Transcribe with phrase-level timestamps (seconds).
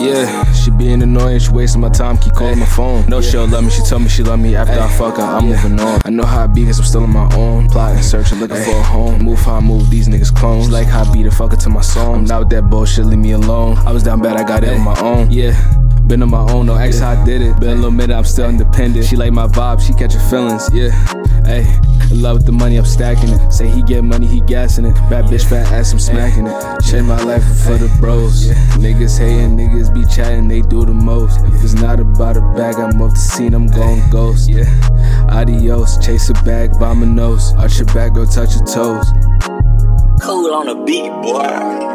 [0.00, 3.06] Yeah, she being annoying, she wasting my time, keep calling my phone.
[3.06, 5.22] No, she don't love me, she told me she love me after I fuck her,
[5.22, 6.00] I'm moving on.
[6.04, 7.68] I know how I be, cause I'm still on my own.
[7.68, 9.22] Plotting, searching, looking for a home.
[9.22, 10.66] Move how I move, these niggas clones.
[10.66, 12.14] She like how I beat the fucker to my song.
[12.14, 13.76] I'm not with that bullshit, leave me alone.
[13.78, 15.30] I was down bad, I got it on my own.
[15.30, 15.52] Yeah.
[16.06, 17.60] Been on my own, no ex how I did it.
[17.60, 19.06] Been a little minute, I'm still independent.
[19.06, 20.90] She like my vibe, she catching feelings, yeah.
[21.44, 21.62] Hey,
[22.10, 23.52] in love with the money, I'm stacking it.
[23.52, 24.94] Say he get money, he gassing it.
[25.08, 26.82] Bad bitch, fat ass, I'm smacking it.
[26.82, 28.48] Change my life for the bros.
[28.78, 31.40] Niggas hating, niggas be chatting, they do the most.
[31.44, 34.48] If it's not about a bag, I'm off the scene, I'm going ghost.
[34.48, 34.66] Yeah,
[35.30, 37.52] adios, chase a bag, bomb a nose.
[37.54, 39.06] Arch your back, go touch your toes.
[40.22, 41.89] Cool on the beat, boy.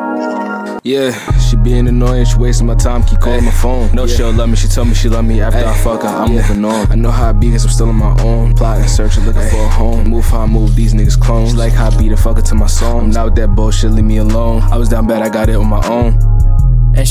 [0.85, 3.91] Yeah, she being annoying, she wasting my time, keep calling my phone.
[3.93, 6.07] No, she don't love me, she told me she love me after I fuck her,
[6.07, 6.91] I'm moving on.
[6.91, 8.53] I know how I be, cause I'm still on my own.
[8.53, 10.07] Plotting, searching, looking for a home.
[10.07, 11.53] Move how I move, these niggas clones.
[11.53, 13.05] She like how I beat the fucker to my song.
[13.05, 14.61] I'm not with that bullshit, leave me alone.
[14.61, 16.34] I was down bad, I got it on my own.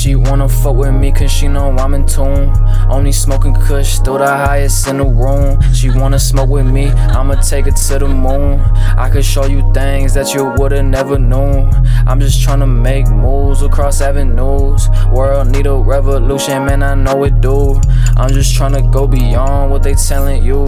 [0.05, 2.53] She wanna fuck with me cause she know I'm in tune.
[2.91, 5.59] Only smoking kush, still the highest in the room.
[5.73, 8.59] She wanna smoke with me, I'ma take it to the moon.
[8.99, 11.73] I could show you things that you would've never known.
[12.05, 14.87] I'm just tryna make moves across avenues.
[15.11, 17.81] World need a revolution, man, I know it do.
[18.15, 20.67] I'm just tryna go beyond what they telling you.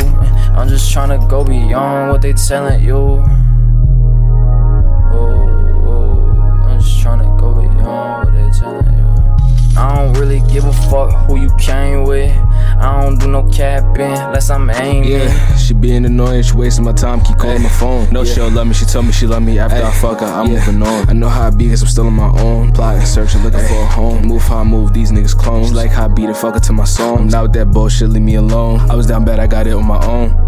[0.58, 3.24] I'm just tryna go beyond what they telling you.
[11.68, 12.32] Came with.
[12.80, 15.12] I don't do no capping unless I'm aiming.
[15.12, 18.10] Yeah, she being annoying, she wasting my time, keep calling my phone.
[18.12, 18.34] No, yeah.
[18.34, 19.88] she'll love me, she told me she love me after Ay.
[19.88, 20.60] I fuck her, I'm yeah.
[20.60, 21.10] moving on.
[21.10, 22.72] I know how I be, cause I'm still on my own.
[22.72, 23.68] Plotting, searching, looking Ay.
[23.68, 24.26] for a home.
[24.26, 25.70] Move how I move, these niggas clones.
[25.70, 27.18] She Like how I beat the fucker to my song.
[27.18, 28.80] I'm not with that bullshit, leave me alone.
[28.90, 30.47] I was down bad, I got it on my own.